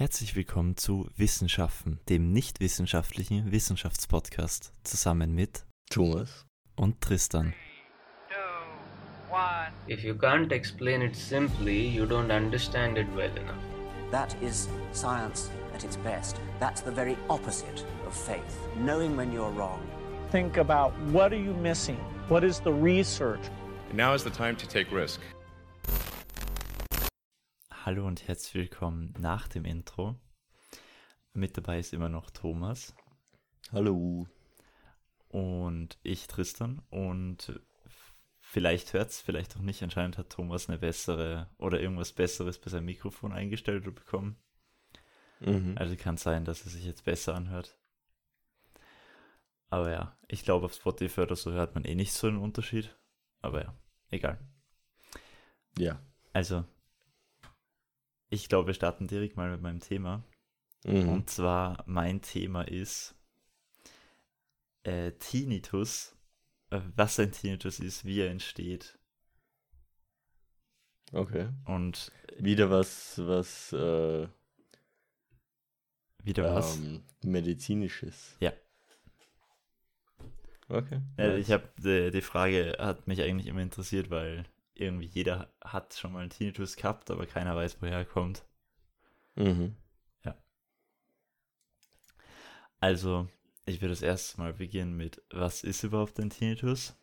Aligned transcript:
Herzlich 0.00 0.34
willkommen 0.34 0.78
zu 0.78 1.10
Wissenschaften, 1.18 2.00
dem 2.08 2.32
nicht 2.32 2.60
wissenschaftlichen 2.60 3.52
Wissenschaftspodcast, 3.52 4.72
zusammen 4.82 5.34
mit 5.34 5.66
Thomas 5.90 6.46
und 6.74 7.02
Tristan. 7.02 7.52
If 9.90 10.02
you 10.02 10.14
can't 10.14 10.52
explain 10.52 11.02
it 11.02 11.14
simply, 11.14 11.86
you 11.86 12.06
don't 12.06 12.34
understand 12.34 12.96
it 12.96 13.08
well 13.14 13.28
enough. 13.36 13.62
That 14.10 14.34
is 14.40 14.70
science 14.92 15.50
at 15.74 15.84
its 15.84 15.98
best. 15.98 16.40
That's 16.60 16.80
the 16.80 16.90
very 16.90 17.18
opposite 17.28 17.84
of 18.06 18.16
faith. 18.16 18.56
Knowing 18.78 19.18
when 19.18 19.30
you're 19.30 19.54
wrong. 19.54 19.82
Think 20.30 20.56
about 20.56 20.94
what 21.12 21.30
are 21.34 21.42
you 21.42 21.52
missing? 21.52 21.98
What 22.30 22.42
is 22.42 22.58
the 22.60 22.72
research? 22.72 23.50
And 23.90 23.98
now 23.98 24.14
is 24.14 24.24
the 24.24 24.30
time 24.30 24.56
to 24.56 24.66
take 24.66 24.90
risk. 24.90 25.20
Hallo 27.86 28.06
und 28.06 28.28
herzlich 28.28 28.54
willkommen 28.54 29.14
nach 29.18 29.48
dem 29.48 29.64
Intro. 29.64 30.14
Mit 31.32 31.56
dabei 31.56 31.78
ist 31.78 31.94
immer 31.94 32.10
noch 32.10 32.28
Thomas 32.28 32.94
Hallo. 33.72 34.28
und 35.28 35.98
ich 36.02 36.26
Tristan 36.26 36.82
und 36.90 37.58
vielleicht 38.38 38.92
hört 38.92 39.08
es, 39.08 39.22
vielleicht 39.22 39.56
auch 39.56 39.62
nicht. 39.62 39.82
Anscheinend 39.82 40.18
hat 40.18 40.28
Thomas 40.28 40.68
eine 40.68 40.76
bessere 40.76 41.48
oder 41.56 41.80
irgendwas 41.80 42.12
Besseres 42.12 42.58
bei 42.58 42.68
seinem 42.68 42.84
Mikrofon 42.84 43.32
eingestellt 43.32 43.86
oder 43.86 43.94
bekommen. 43.94 44.36
Mhm. 45.40 45.76
Also 45.78 45.96
kann 45.96 46.18
sein, 46.18 46.44
dass 46.44 46.66
es 46.66 46.74
sich 46.74 46.84
jetzt 46.84 47.04
besser 47.04 47.34
anhört. 47.34 47.78
Aber 49.70 49.90
ja, 49.90 50.18
ich 50.28 50.44
glaube 50.44 50.66
auf 50.66 50.74
Spotify 50.74 51.22
oder 51.22 51.36
so 51.36 51.52
hört 51.52 51.74
man 51.74 51.86
eh 51.86 51.94
nicht 51.94 52.12
so 52.12 52.26
einen 52.26 52.36
Unterschied. 52.36 52.94
Aber 53.40 53.62
ja, 53.62 53.74
egal. 54.10 54.38
Ja. 55.78 55.98
Also, 56.34 56.66
ich 58.30 58.48
glaube, 58.48 58.68
wir 58.68 58.74
starten 58.74 59.06
direkt 59.06 59.36
mal 59.36 59.50
mit 59.50 59.60
meinem 59.60 59.80
Thema. 59.80 60.24
Mhm. 60.84 61.08
Und 61.08 61.30
zwar, 61.30 61.82
mein 61.86 62.22
Thema 62.22 62.62
ist 62.62 63.14
äh, 64.84 65.12
Tinnitus. 65.12 66.16
Äh, 66.70 66.80
was 66.96 67.18
ein 67.20 67.32
Tinnitus 67.32 67.80
ist, 67.80 68.04
wie 68.04 68.20
er 68.20 68.30
entsteht. 68.30 68.98
Okay. 71.12 71.48
Und 71.66 72.12
Wieder 72.38 72.70
was, 72.70 73.18
was, 73.18 73.72
äh, 73.72 74.28
wieder 76.22 76.54
was. 76.54 76.76
ähm, 76.76 77.02
medizinisches. 77.22 78.36
Ja. 78.40 78.52
Okay. 80.68 81.00
Äh, 81.16 81.28
nice. 81.28 81.38
ich 81.40 81.50
habe 81.50 81.68
die, 81.78 82.12
die 82.12 82.20
Frage 82.20 82.76
hat 82.78 83.08
mich 83.08 83.20
eigentlich 83.22 83.48
immer 83.48 83.60
interessiert, 83.62 84.08
weil 84.10 84.44
irgendwie 84.80 85.06
jeder 85.06 85.52
hat 85.62 85.94
schon 85.94 86.12
mal 86.12 86.20
einen 86.20 86.30
Tinnitus 86.30 86.76
gehabt, 86.76 87.10
aber 87.10 87.26
keiner 87.26 87.54
weiß, 87.54 87.78
woher 87.80 87.98
er 87.98 88.04
kommt. 88.04 88.44
Mhm. 89.36 89.76
Also, 92.80 93.28
ich 93.66 93.82
würde 93.82 93.92
das 93.92 94.02
erste 94.02 94.40
Mal 94.40 94.54
beginnen 94.54 94.96
mit, 94.96 95.22
was 95.30 95.62
ist 95.62 95.82
überhaupt 95.82 96.18
ein 96.18 96.30
Tinnitus? 96.30 96.96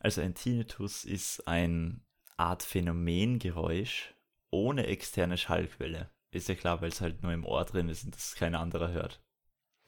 Also 0.00 0.22
ein 0.22 0.34
Tinnitus 0.34 1.04
ist 1.04 1.46
ein 1.46 2.02
Art 2.36 2.62
Phänomengeräusch 2.62 4.14
ohne 4.50 4.86
externe 4.86 5.36
Schallquelle. 5.36 6.10
Ist 6.30 6.48
ja 6.48 6.54
klar, 6.54 6.80
weil 6.80 6.88
es 6.88 7.00
halt 7.00 7.22
nur 7.22 7.32
im 7.32 7.44
Ohr 7.44 7.64
drin 7.64 7.88
ist 7.88 8.04
und 8.04 8.14
das 8.14 8.34
kein 8.36 8.54
anderer 8.54 8.90
hört. 8.90 9.20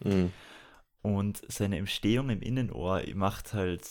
Mhm. 0.00 0.32
Und 1.00 1.42
seine 1.48 1.78
Entstehung 1.78 2.28
im 2.28 2.42
Innenohr 2.42 3.02
macht 3.14 3.54
halt 3.54 3.88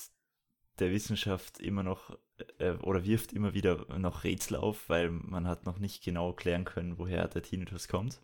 der 0.77 0.91
Wissenschaft 0.91 1.59
immer 1.59 1.81
noch 1.81 2.15
äh, 2.59 2.71
oder 2.81 3.05
wirft 3.05 3.33
immer 3.33 3.53
wieder 3.53 3.85
noch 3.97 4.23
Rätsel 4.23 4.57
auf, 4.57 4.89
weil 4.89 5.09
man 5.09 5.47
hat 5.47 5.65
noch 5.65 5.79
nicht 5.79 6.03
genau 6.03 6.33
klären 6.33 6.65
können, 6.65 6.97
woher 6.97 7.27
der 7.27 7.43
Tinnitus 7.43 7.87
kommt. 7.87 8.21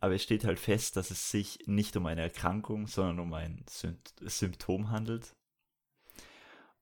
Aber 0.00 0.14
es 0.14 0.22
steht 0.22 0.44
halt 0.44 0.58
fest, 0.58 0.96
dass 0.96 1.10
es 1.10 1.30
sich 1.30 1.58
nicht 1.66 1.96
um 1.96 2.06
eine 2.06 2.22
Erkrankung, 2.22 2.86
sondern 2.86 3.20
um 3.20 3.34
ein 3.34 3.64
Sympt 3.68 4.14
Symptom 4.24 4.90
handelt. 4.90 5.34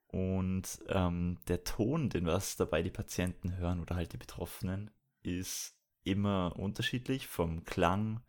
Und 0.06 0.81
ähm, 0.88 1.38
der 1.49 1.65
Ton, 1.65 2.09
den 2.09 2.27
was 2.27 2.56
dabei 2.56 2.83
die 2.83 2.91
Patienten 2.91 3.56
hören 3.56 3.81
oder 3.81 3.97
halt 3.97 4.12
die 4.12 4.19
Betroffenen, 4.19 4.91
ist 5.22 5.77
immer 6.05 6.55
unterschiedlich 6.56 7.27
vom 7.27 7.65
Klang, 7.65 8.22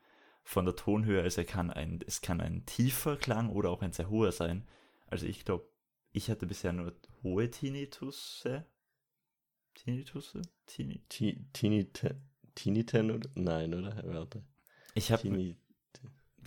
von 0.43 0.65
der 0.65 0.75
Tonhöhe. 0.75 1.21
Also 1.21 1.43
kann 1.43 1.71
ein, 1.71 2.01
es 2.05 2.21
kann 2.21 2.41
ein 2.41 2.65
tiefer 2.65 3.15
Klang 3.15 3.49
oder 3.49 3.69
auch 3.69 3.81
ein 3.81 3.93
sehr 3.93 4.09
hoher 4.09 4.31
sein. 4.31 4.67
Also 5.07 5.25
ich 5.25 5.45
glaube, 5.45 5.69
ich 6.19 6.29
hatte 6.29 6.45
bisher 6.45 6.73
nur 6.73 6.93
hohe 7.23 7.49
Tinnitusse. 7.49 8.65
Tinnitusse? 9.73 10.41
Tinni 10.65 11.01
Ti- 11.07 11.45
Tiniten, 11.53 12.29
Tiniten 12.55 13.11
oder? 13.11 13.29
Nein, 13.35 13.73
oder? 13.73 14.03
Warte. 14.05 14.43
ich 14.95 15.13
habe 15.13 15.21
Tini, 15.21 15.55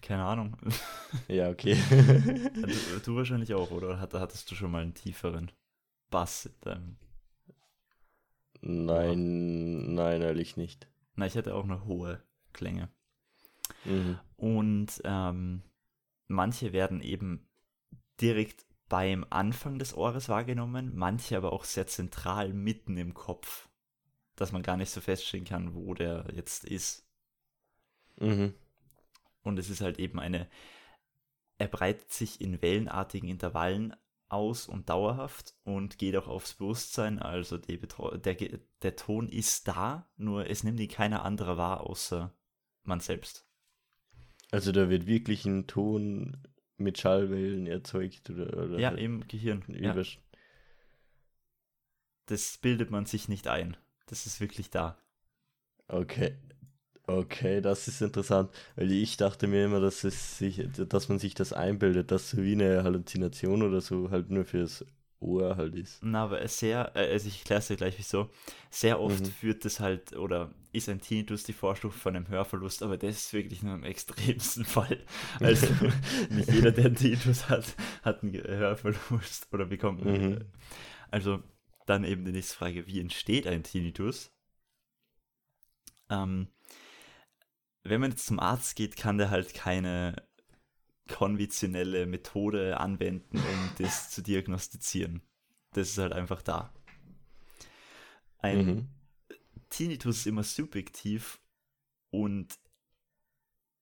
keine 0.03 0.25
Ahnung. 0.25 0.59
ja, 1.29 1.49
okay. 1.49 1.75
du, 1.91 3.01
du 3.03 3.17
wahrscheinlich 3.17 3.55
auch, 3.55 3.71
oder 3.71 3.99
hat, 3.99 4.13
hattest 4.13 4.51
du 4.51 4.55
schon 4.55 4.71
mal 4.71 4.83
einen 4.83 4.93
tieferen 4.95 5.51
Bass 6.11 6.45
in 6.45 6.61
deinem... 6.61 6.97
nein, 8.61 9.95
nein, 9.95 10.21
ehrlich 10.21 10.59
nicht. 10.59 10.87
Na, 11.15 11.25
ich 11.25 11.37
hatte 11.37 11.55
auch 11.55 11.65
nur 11.65 11.87
hohe 11.87 12.23
Klänge. 12.53 12.91
Mhm. 13.87 14.19
Und 14.37 15.01
ähm, 15.05 15.63
manche 16.29 16.75
werden 16.75 17.01
eben 17.01 17.49
direkt 18.21 18.67
beim 18.93 19.25
Anfang 19.31 19.79
des 19.79 19.97
Ohres 19.97 20.29
wahrgenommen, 20.29 20.93
manche 20.95 21.39
aber 21.39 21.55
auch 21.55 21.65
sehr 21.65 21.87
zentral 21.87 22.53
mitten 22.53 22.99
im 22.99 23.15
Kopf, 23.15 23.71
dass 24.37 24.53
man 24.53 24.63
gar 24.63 24.77
nicht 24.77 24.91
so 24.91 25.01
feststellen 25.01 25.47
kann, 25.47 25.75
wo 25.75 25.95
der 25.95 26.27
jetzt 26.35 26.65
ist. 26.65 27.09
Mhm. 28.19 28.53
Und 29.41 29.59
es 29.59 29.71
ist 29.71 29.81
halt 29.81 29.99
eben 29.99 30.21
eine, 30.21 30.47
er 31.57 31.69
breitet 31.69 32.13
sich 32.13 32.43
in 32.43 32.61
wellenartigen 32.61 33.31
Intervallen 33.31 33.97
aus 34.29 34.69
und 34.69 34.91
dauerhaft 34.91 35.55
und 35.65 35.97
geht 35.97 36.15
auch 36.15 36.29
aufs 36.29 36.53
Bewusstsein. 36.53 37.19
Also 37.19 37.57
die 37.57 37.81
der, 37.81 38.37
der 38.83 38.97
Ton 38.97 39.31
ist 39.31 39.69
da, 39.69 40.07
nur 40.19 40.51
es 40.51 40.65
nimmt 40.65 40.81
ihn 40.81 40.91
keiner 40.91 41.25
anderer 41.25 41.57
wahr, 41.57 41.81
außer 41.81 42.37
man 42.83 43.01
selbst. 43.01 43.49
Also 44.51 44.71
da 44.71 44.91
wird 44.91 45.07
wirklich 45.07 45.47
ein 45.47 45.67
Ton 45.67 46.47
mit 46.77 46.99
Schallwellen 46.99 47.67
erzeugt 47.67 48.31
oder, 48.31 48.57
oder 48.57 48.79
Ja, 48.79 48.91
halt 48.91 49.01
im 49.01 49.27
Gehirn. 49.29 49.65
Ja. 49.69 49.95
Das 52.27 52.59
bildet 52.59 52.91
man 52.91 53.07
sich 53.07 53.29
nicht 53.29 53.49
ein. 53.49 53.77
Das 54.07 54.27
ist 54.27 54.41
wirklich 54.41 54.71
da. 54.71 54.97
Okay. 55.89 56.37
Okay, 57.07 57.61
das 57.61 57.89
ist 57.89 58.01
interessant, 58.01 58.51
weil 58.77 58.93
ich 58.93 59.17
dachte 59.17 59.49
mir 59.49 59.65
immer, 59.65 59.81
dass 59.81 60.05
es 60.05 60.39
sich, 60.39 60.69
dass 60.73 61.09
man 61.09 61.19
sich 61.19 61.35
das 61.35 61.53
einbildet, 61.53 62.13
dass 62.13 62.31
so 62.31 62.39
wie 62.39 62.53
eine 62.53 62.85
Halluzination 62.85 63.63
oder 63.63 63.81
so 63.81 64.11
halt 64.11 64.31
nur 64.31 64.45
fürs 64.45 64.87
Ohr 65.23 65.57
halt 65.57 65.75
ist. 65.75 66.03
Na, 66.03 66.25
aber 66.25 66.47
sehr, 66.49 66.93
äh, 66.97 67.13
also 67.13 67.29
ich 67.29 67.39
erkläre 67.41 67.61
es 67.61 67.69
dir 67.69 67.77
gleich 67.77 67.97
wieso. 67.99 68.31
Sehr 68.71 69.01
oft 69.01 69.21
Mhm. 69.21 69.31
führt 69.31 69.65
das 69.65 69.81
halt, 69.81 70.15
oder 70.15 70.53
ist 70.73 70.89
ein 70.89 71.01
Tinnitus 71.01 71.45
die 71.45 71.53
Vorstufe 71.53 71.99
von 71.99 72.17
einem 72.17 72.29
Hörverlust, 72.29 72.83
aber 72.83 72.97
das 72.97 73.17
ist 73.17 73.33
wirklich 73.33 73.63
nur 73.63 73.75
im 73.75 73.85
extremsten 73.85 74.65
Fall. 74.67 74.99
Also 75.41 75.67
nicht 76.31 76.51
jeder, 76.51 76.73
der 76.73 76.87
einen 76.87 76.97
Tinnitus 76.97 77.49
hat, 77.49 77.65
hat 78.03 78.23
einen 78.23 78.35
Hörverlust 78.35 79.49
oder 79.53 79.67
bekommt. 79.67 80.05
Mhm. 80.05 80.41
Also 81.11 81.43
dann 81.87 82.05
eben 82.05 82.25
die 82.25 82.33
nächste 82.33 82.57
Frage, 82.57 82.87
wie 82.87 83.01
entsteht 83.01 83.47
ein 83.47 83.63
Tinnitus? 83.63 84.33
Ähm, 86.11 86.49
wenn 87.85 88.01
man 88.01 88.11
jetzt 88.11 88.27
zum 88.27 88.39
Arzt 88.39 88.77
geht, 88.77 88.97
kann 88.97 89.19
der 89.19 89.31
halt 89.31 89.55
keine 89.55 90.17
konventionelle 91.13 92.07
Methode 92.07 92.81
anwenden, 92.81 93.39
um 93.39 93.71
das 93.79 94.11
zu 94.11 94.23
diagnostizieren. 94.23 95.23
Das 95.73 95.91
ist 95.91 95.99
halt 95.99 96.13
einfach 96.13 96.43
da. 96.43 96.73
Ein 98.39 98.59
Mhm. 98.67 98.89
Tinnitus 99.71 100.19
ist 100.19 100.27
immer 100.27 100.43
subjektiv 100.43 101.41
und 102.11 102.59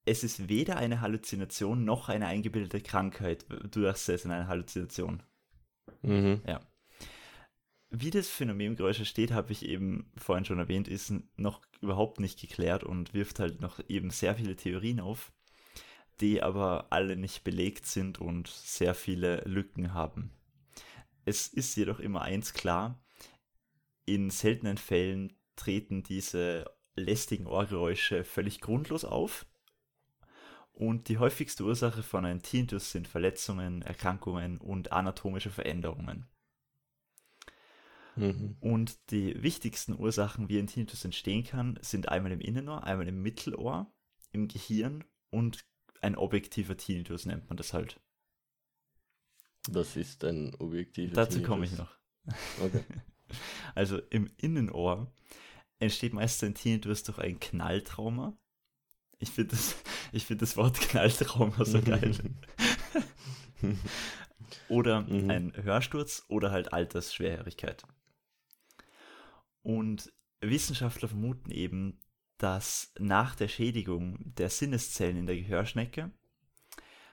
es 0.05 0.25
ist 0.25 0.49
weder 0.49 0.77
eine 0.77 1.01
Halluzination 1.01 1.85
noch 1.85 2.09
eine 2.09 2.27
eingebildete 2.27 2.81
Krankheit. 2.81 3.47
Du 3.71 3.83
sagst 3.83 4.09
es 4.09 4.25
in 4.25 4.31
einer 4.31 4.49
Halluzination. 4.49 5.23
Mhm. 6.03 6.43
Ja. 6.47 6.61
Wie 7.91 8.11
das 8.11 8.29
Phänomengeräusch 8.29 8.99
entsteht, 9.01 9.33
habe 9.33 9.53
ich 9.53 9.65
eben 9.65 10.13
vorhin 10.17 10.45
schon 10.45 10.61
erwähnt, 10.61 10.87
ist 10.87 11.13
noch 11.37 11.61
überhaupt 11.81 12.21
nicht 12.21 12.41
geklärt 12.41 12.85
und 12.85 13.15
wirft 13.15 13.41
halt 13.41 13.61
noch 13.61 13.81
eben 13.89 14.11
sehr 14.11 14.37
viele 14.37 14.55
Theorien 14.55 15.01
auf, 15.01 15.33
die 16.21 16.43
aber 16.43 16.87
alle 16.91 17.17
nicht 17.17 17.45
belegt 17.45 17.87
sind 17.87 18.21
und 18.21 18.49
sehr 18.49 18.95
viele 18.95 19.43
Lücken 19.43 19.95
haben. 19.95 20.31
Es 21.25 21.49
ist 21.49 21.77
jedoch 21.77 22.01
immer 22.01 22.23
eins 22.23 22.53
klar, 22.53 23.03
in 24.05 24.31
seltenen 24.31 24.79
Fällen 24.79 25.37
treten 25.57 26.03
diese 26.03 26.71
lästigen 26.97 27.47
Ohrgeräusche 27.47 28.25
völlig 28.25 28.61
grundlos 28.61 29.05
auf 29.05 29.47
und 30.73 31.09
die 31.09 31.19
häufigste 31.19 31.65
Ursache 31.65 32.03
von 32.03 32.25
einem 32.25 32.43
Tinnitus 32.43 32.91
sind 32.91 33.07
Verletzungen, 33.07 33.83
Erkrankungen 33.83 34.59
und 34.59 34.93
anatomische 34.93 35.51
Veränderungen. 35.51 36.27
Mhm. 38.17 38.57
Und 38.61 39.11
die 39.11 39.43
wichtigsten 39.43 39.99
Ursachen, 39.99 40.49
wie 40.49 40.59
ein 40.59 40.67
Tinnitus 40.67 41.05
entstehen 41.05 41.45
kann, 41.45 41.79
sind 41.83 42.09
einmal 42.09 42.33
im 42.33 42.41
Innenohr, 42.41 42.85
einmal 42.85 43.07
im 43.09 43.21
Mittelohr, 43.23 43.93
im 44.33 44.49
Gehirn 44.49 45.05
und 45.29 45.67
ein 46.01 46.17
objektiver 46.17 46.77
Tinnitus 46.77 47.27
nennt 47.27 47.49
man 47.49 47.57
das 47.57 47.73
halt. 47.73 48.01
Das 49.69 49.97
ist 49.97 50.25
ein 50.25 50.55
objektiver 50.57 51.13
Dazu 51.15 51.43
komme 51.43 51.65
ich 51.65 51.73
Tinnitus. 51.73 51.89
noch. 52.27 52.65
Okay. 52.65 52.85
Also 53.77 53.99
im 54.11 54.29
Innenohr 54.39 55.07
entsteht 55.79 56.13
meist 56.15 56.43
ein 56.43 56.57
Tinnitus 56.57 57.05
durch 57.05 57.19
ein 57.21 57.39
Knalltrauma. 57.39 58.37
Ich 59.21 59.31
finde 59.31 59.51
das, 59.55 59.77
ich 60.13 60.27
find 60.27 60.43
das 60.43 60.57
Wort 60.57 60.81
Knalltrauma 60.81 61.65
so 61.65 61.81
geil. 61.81 62.13
oder 64.69 65.03
Mhm. 65.03 65.31
ein 65.31 65.53
Hörsturz 65.63 66.25
oder 66.29 66.51
halt 66.51 66.73
Altersschwerhörigkeit. 66.73 67.85
Und 69.63 70.13
Wissenschaftler 70.41 71.07
vermuten 71.09 71.51
eben, 71.53 72.01
dass 72.43 72.93
nach 72.99 73.35
der 73.35 73.49
Schädigung 73.49 74.19
der 74.35 74.49
Sinneszellen 74.49 75.19
in 75.19 75.27
der 75.27 75.37
Gehörschnecke 75.37 76.11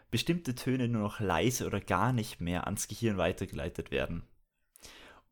bestimmte 0.09 0.55
Töne 0.55 0.87
nur 0.87 1.01
noch 1.01 1.19
leise 1.19 1.65
oder 1.67 1.81
gar 1.81 2.13
nicht 2.13 2.39
mehr 2.39 2.65
ans 2.65 2.87
Gehirn 2.87 3.17
weitergeleitet 3.17 3.91
werden. 3.91 4.23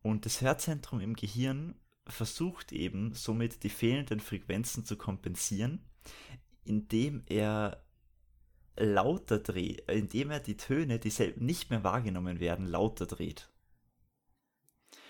Und 0.02 0.26
das 0.26 0.42
Hörzentrum 0.42 1.00
im 1.00 1.14
Gehirn 1.14 1.74
versucht 2.06 2.72
eben 2.72 3.14
somit 3.14 3.62
die 3.62 3.70
fehlenden 3.70 4.20
Frequenzen 4.20 4.84
zu 4.84 4.96
kompensieren, 4.96 5.80
indem 6.64 7.22
er 7.26 7.82
lauter 8.76 9.38
dreht, 9.38 9.90
indem 9.90 10.30
er 10.30 10.40
die 10.40 10.58
Töne, 10.58 10.98
die 10.98 11.12
nicht 11.36 11.70
mehr 11.70 11.82
wahrgenommen 11.82 12.38
werden, 12.38 12.66
lauter 12.66 13.06
dreht. 13.06 13.50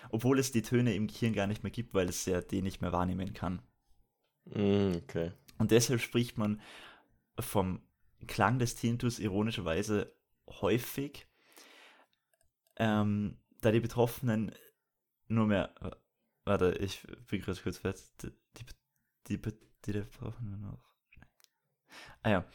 Obwohl 0.09 0.39
es 0.39 0.53
die 0.53 0.61
Töne 0.61 0.95
im 0.95 1.07
Gehirn 1.07 1.33
gar 1.33 1.47
nicht 1.47 1.63
mehr 1.63 1.71
gibt, 1.71 1.93
weil 1.93 2.07
es 2.07 2.25
ja 2.25 2.39
die 2.39 2.61
nicht 2.61 2.81
mehr 2.81 2.93
wahrnehmen 2.93 3.33
kann. 3.33 3.61
Mm, 4.53 4.97
okay. 5.03 5.31
Und 5.57 5.71
deshalb 5.71 6.01
spricht 6.01 6.37
man 6.37 6.61
vom 7.39 7.81
Klang 8.27 8.59
des 8.59 8.75
Tinnitus 8.75 9.19
ironischerweise 9.19 10.11
häufig, 10.47 11.27
ähm, 12.77 13.37
da 13.61 13.71
die 13.71 13.79
Betroffenen 13.79 14.51
nur 15.27 15.47
mehr. 15.47 15.73
Warte, 16.45 16.77
ich 16.79 17.01
bin 17.29 17.41
gerade 17.41 17.59
kurz 17.61 17.79
fertig. 17.79 18.05
Die, 18.21 18.31
die, 19.27 19.41
die, 19.85 19.91
Betroffenen 19.91 20.61
noch. 20.61 20.79
Ah 22.23 22.29
ja, 22.29 22.45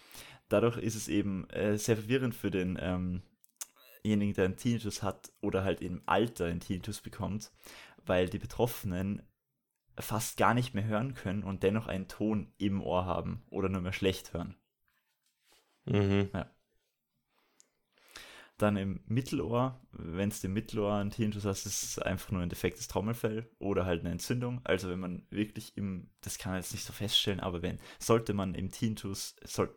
dadurch 0.48 0.78
ist 0.78 0.94
es 0.94 1.08
eben 1.08 1.48
äh, 1.50 1.76
sehr 1.76 1.96
verwirrend 1.96 2.34
für 2.34 2.50
den 2.50 2.78
ähm, 2.80 3.22
denjenigen, 4.04 4.34
der 4.34 4.44
einen 4.46 4.56
Tinnitus 4.56 5.02
hat 5.02 5.32
oder 5.40 5.64
halt 5.64 5.80
im 5.80 6.02
Alter 6.06 6.46
einen 6.46 6.60
Tinnitus 6.60 7.00
bekommt, 7.00 7.52
weil 8.04 8.28
die 8.28 8.38
Betroffenen 8.38 9.22
fast 9.98 10.36
gar 10.36 10.54
nicht 10.54 10.74
mehr 10.74 10.84
hören 10.84 11.14
können 11.14 11.44
und 11.44 11.62
dennoch 11.62 11.86
einen 11.86 12.08
Ton 12.08 12.52
im 12.58 12.80
Ohr 12.80 13.04
haben 13.04 13.42
oder 13.50 13.68
nur 13.68 13.82
mehr 13.82 13.92
schlecht 13.92 14.32
hören. 14.32 14.56
Mhm. 15.84 16.30
Dann 18.58 18.76
im 18.76 19.00
Mittelohr, 19.06 19.80
wenn 19.90 20.28
es 20.28 20.44
im 20.44 20.52
Mittelohr 20.52 20.94
ein 20.94 21.10
Tinnitus 21.10 21.44
hast, 21.44 21.66
ist 21.66 21.82
es 21.82 21.98
einfach 21.98 22.30
nur 22.30 22.42
ein 22.42 22.48
defektes 22.48 22.86
Trommelfell 22.86 23.50
oder 23.58 23.86
halt 23.86 24.00
eine 24.00 24.10
Entzündung. 24.10 24.60
Also 24.64 24.88
wenn 24.88 25.00
man 25.00 25.26
wirklich 25.30 25.76
im, 25.76 26.10
das 26.20 26.38
kann 26.38 26.52
man 26.52 26.60
jetzt 26.60 26.72
nicht 26.72 26.84
so 26.84 26.92
feststellen, 26.92 27.40
aber 27.40 27.62
wenn, 27.62 27.80
sollte 27.98 28.34
man 28.34 28.54
im 28.54 28.70
Tinnitus, 28.70 29.34
soll, 29.44 29.74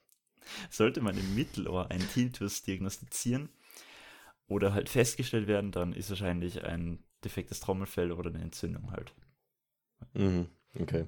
sollte 0.70 1.00
man 1.00 1.16
im 1.16 1.34
Mittelohr 1.34 1.90
einen 1.90 2.06
Tinnitus 2.10 2.62
diagnostizieren 2.62 3.48
oder 4.46 4.74
halt 4.74 4.88
festgestellt 4.88 5.46
werden, 5.46 5.72
dann 5.72 5.92
ist 5.92 6.10
wahrscheinlich 6.10 6.64
ein 6.64 7.02
defektes 7.24 7.60
Trommelfell 7.60 8.12
oder 8.12 8.30
eine 8.30 8.42
Entzündung 8.42 8.90
halt. 8.92 9.14
Mhm. 10.14 10.48
Okay. 10.78 11.06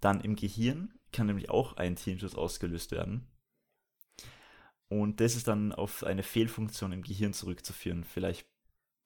Dann 0.00 0.20
im 0.20 0.36
Gehirn 0.36 0.92
kann 1.12 1.26
nämlich 1.26 1.50
auch 1.50 1.76
ein 1.76 1.96
Tinnitus 1.96 2.34
ausgelöst 2.34 2.92
werden. 2.92 3.26
Und 4.88 5.20
das 5.20 5.36
ist 5.36 5.48
dann 5.48 5.72
auf 5.72 6.04
eine 6.04 6.22
Fehlfunktion 6.22 6.92
im 6.92 7.02
Gehirn 7.02 7.32
zurückzuführen. 7.32 8.04
Vielleicht 8.04 8.46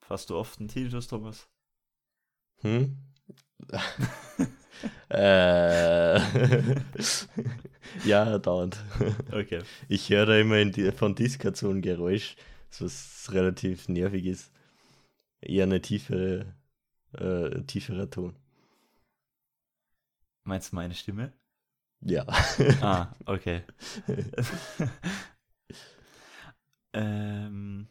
hast 0.07 0.29
du 0.29 0.37
oft 0.37 0.59
einen 0.59 0.69
Tinnitus, 0.69 1.07
Thomas? 1.07 1.47
Hm? 2.61 2.97
äh, 5.09 6.19
ja, 8.05 8.37
dauernd. 8.39 8.77
Okay. 9.31 9.61
Ich 9.89 10.09
höre 10.09 10.25
da 10.25 10.37
immer 10.37 10.63
die, 10.65 10.91
von 10.91 11.15
Discord 11.15 11.57
so 11.57 11.69
ein 11.69 11.81
Geräusch, 11.81 12.35
was 12.79 13.29
relativ 13.31 13.89
nervig 13.89 14.25
ist. 14.25 14.51
Eher 15.41 15.63
eine 15.63 15.81
tiefere, 15.81 16.55
äh, 17.13 17.61
tieferer 17.63 18.09
Ton. 18.09 18.35
Meinst 20.43 20.71
du 20.71 20.75
meine 20.75 20.93
Stimme? 20.93 21.33
Ja. 22.01 22.25
Ah, 22.81 23.13
okay. 23.25 23.63
ähm. 26.93 27.87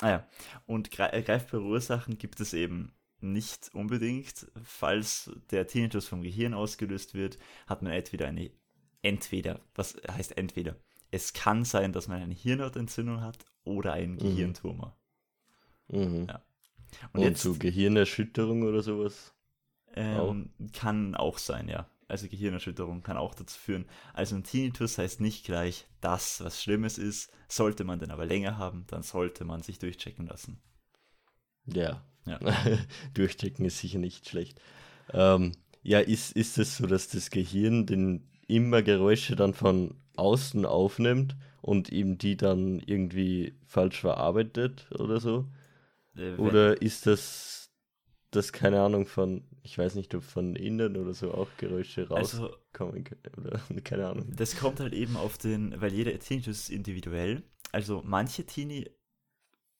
Ah 0.00 0.10
ja, 0.10 0.28
und 0.66 0.96
äh, 0.98 1.22
greifbare 1.22 1.62
Ursachen 1.62 2.18
gibt 2.18 2.40
es 2.40 2.52
eben 2.52 2.92
nicht 3.20 3.70
unbedingt. 3.74 4.46
Falls 4.62 5.30
der 5.50 5.66
Tinnitus 5.66 6.06
vom 6.06 6.22
Gehirn 6.22 6.54
ausgelöst 6.54 7.14
wird, 7.14 7.38
hat 7.66 7.82
man 7.82 7.92
entweder 7.92 8.28
eine, 8.28 8.50
entweder, 9.02 9.60
was 9.74 9.96
heißt 10.10 10.36
entweder? 10.36 10.76
Es 11.10 11.32
kann 11.32 11.64
sein, 11.64 11.92
dass 11.92 12.06
man 12.06 12.22
eine 12.22 12.34
Hirnhautentzündung 12.34 13.22
hat 13.22 13.38
oder 13.64 13.92
einen 13.94 14.14
Mhm. 14.14 14.18
Gehirntumor. 14.18 14.96
Mhm. 15.88 16.26
Ja. 16.28 16.42
Und, 17.12 17.22
jetzt- 17.22 17.42
so 17.42 17.54
Gehirnerschütterung 17.54 18.62
oder 18.62 18.82
sowas. 18.82 19.32
Ähm, 19.94 20.50
Kann 20.72 21.14
auch 21.14 21.38
sein, 21.38 21.68
ja. 21.68 21.88
Also 22.08 22.26
Gehirnerschütterung 22.28 23.02
kann 23.02 23.18
auch 23.18 23.34
dazu 23.34 23.58
führen. 23.58 23.84
Also 24.14 24.36
ein 24.36 24.44
Tinnitus 24.44 24.96
heißt 24.96 25.20
nicht 25.20 25.44
gleich 25.44 25.86
das, 26.00 26.42
was 26.42 26.62
Schlimmes 26.62 26.96
ist. 26.96 27.30
Sollte 27.48 27.84
man 27.84 27.98
den 27.98 28.10
aber 28.10 28.24
länger 28.24 28.56
haben, 28.56 28.84
dann 28.88 29.02
sollte 29.02 29.44
man 29.44 29.62
sich 29.62 29.78
durchchecken 29.78 30.26
lassen. 30.26 30.58
Ja. 31.66 32.02
Ja. 32.26 32.38
Durchchecken 33.14 33.64
ist 33.64 33.78
sicher 33.78 33.98
nicht 33.98 34.28
schlecht. 34.28 34.60
Ähm, 35.12 35.52
ja, 35.82 36.00
ist, 36.00 36.32
ist 36.32 36.58
es 36.58 36.76
so, 36.76 36.86
dass 36.86 37.08
das 37.08 37.30
Gehirn 37.30 37.86
den 37.86 38.28
immer 38.46 38.82
Geräusche 38.82 39.36
dann 39.36 39.54
von 39.54 39.94
außen 40.16 40.66
aufnimmt 40.66 41.36
und 41.62 41.90
eben 41.92 42.18
die 42.18 42.36
dann 42.36 42.80
irgendwie 42.80 43.54
falsch 43.66 44.00
verarbeitet 44.00 44.88
oder 44.98 45.20
so? 45.20 45.46
Äh, 46.16 46.34
Oder 46.36 46.80
ist 46.80 47.06
das, 47.06 47.70
das 48.30 48.52
keine 48.52 48.80
Ahnung 48.80 49.06
von, 49.06 49.44
ich 49.62 49.76
weiß 49.78 49.94
nicht, 49.94 50.14
ob 50.14 50.22
von 50.22 50.56
innen 50.56 50.96
oder 50.96 51.14
so 51.14 51.32
auch 51.32 51.48
Geräusche 51.56 52.08
also 52.10 52.46
rauskommen 52.46 53.04
können? 53.04 53.22
Oder 53.36 53.60
keine 53.84 54.08
Ahnung. 54.08 54.32
das 54.34 54.56
kommt 54.56 54.80
halt 54.80 54.94
eben 54.94 55.16
auf 55.16 55.38
den, 55.38 55.80
weil 55.80 55.92
jeder 55.92 56.18
Tinnitus 56.18 56.60
ist 56.60 56.70
individuell. 56.70 57.42
Also 57.72 58.02
manche 58.04 58.44
Tini, 58.44 58.90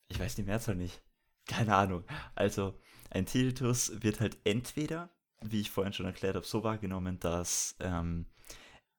ich 0.08 0.18
weiß 0.18 0.34
die 0.36 0.42
Mehrzahl 0.42 0.76
nicht, 0.76 1.02
keine 1.46 1.74
Ahnung. 1.74 2.04
Also 2.34 2.78
ein 3.10 3.26
Tinnitus 3.26 4.02
wird 4.02 4.20
halt 4.20 4.38
entweder, 4.44 5.10
wie 5.42 5.60
ich 5.60 5.70
vorhin 5.70 5.92
schon 5.92 6.06
erklärt 6.06 6.36
habe, 6.36 6.46
so 6.46 6.62
wahrgenommen, 6.64 7.18
dass 7.20 7.76
ähm, 7.80 8.26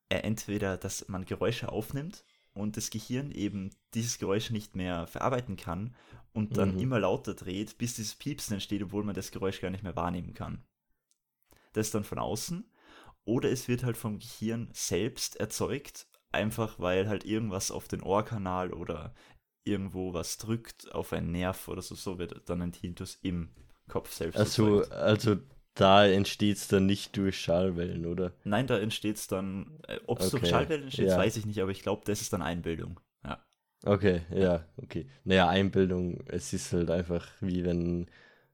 er 0.10 0.26
entweder, 0.26 0.78
dass 0.78 1.08
man 1.08 1.26
Geräusche 1.26 1.70
aufnimmt 1.70 2.24
und 2.54 2.78
das 2.78 2.90
Gehirn 2.90 3.32
eben 3.32 3.70
dieses 3.94 4.18
Geräusch 4.18 4.50
nicht 4.50 4.76
mehr 4.76 5.08
verarbeiten 5.08 5.56
kann 5.56 5.96
und 6.34 6.58
dann 6.58 6.74
Mhm. 6.74 6.78
immer 6.78 7.00
lauter 7.00 7.34
dreht, 7.36 7.78
bis 7.78 7.96
dieses 7.96 8.16
Piepsen 8.16 8.56
entsteht, 8.56 8.84
obwohl 8.84 9.04
man 9.04 9.16
das 9.16 9.32
Geräusch 9.32 9.62
gar 9.62 9.70
nicht 9.72 9.84
mehr 9.84 9.96
wahrnehmen 9.96 10.34
kann. 10.34 10.64
Das 11.74 11.88
ist 11.88 11.96
dann 11.96 12.04
von 12.04 12.20
außen. 12.20 12.70
Oder 13.26 13.52
es 13.52 13.68
wird 13.68 13.84
halt 13.84 13.98
vom 13.98 14.20
Gehirn 14.20 14.70
selbst 14.74 15.38
erzeugt, 15.38 16.08
einfach 16.32 16.80
weil 16.80 17.08
halt 17.08 17.26
irgendwas 17.26 17.72
auf 17.72 17.88
den 17.88 18.04
Ohrkanal 18.04 18.74
oder 18.74 19.16
irgendwo 19.64 20.14
was 20.14 20.38
drückt 20.38 20.92
auf 20.94 21.14
einen 21.14 21.32
Nerv 21.32 21.68
oder 21.70 21.82
so, 21.84 21.96
so 21.96 22.20
wird 22.20 22.50
dann 22.50 22.62
ein 22.62 22.72
Tinnitus 22.74 23.20
im 23.22 23.52
Kopf 23.88 24.12
selbst 24.14 24.44
Also, 24.44 24.46
erzeugt. 24.46 24.90
also 24.90 25.38
da 25.76 26.06
entsteht 26.08 26.58
es 26.58 26.68
dann 26.68 26.86
nicht 26.88 27.16
durch 27.18 27.40
Schallwellen, 27.40 28.06
oder? 28.08 28.34
Nein, 28.44 28.68
da 28.68 28.78
entsteht 28.78 29.16
es 29.16 29.28
dann, 29.28 29.80
äh, 29.88 30.00
ob 30.06 30.20
es 30.20 30.30
durch 30.30 30.46
Okay, 30.46 30.48
Schallwellen 30.48 30.84
entsteht, 30.84 31.16
ja. 31.16 31.16
weiß 31.16 31.38
ich 31.38 31.46
nicht, 31.46 31.62
aber 31.62 31.72
ich 31.72 31.84
glaube, 31.84 32.02
das 32.06 32.20
ist 32.22 32.34
dann 32.34 32.42
Einbildung. 32.42 33.00
Okay, 33.84 34.22
ja, 34.32 34.66
okay. 34.78 35.08
Naja, 35.24 35.48
Einbildung, 35.48 36.22
es 36.28 36.52
ist 36.54 36.74
halt 36.74 36.92
einfach 36.92 37.28
wie 37.40 37.64
wenn 37.64 38.10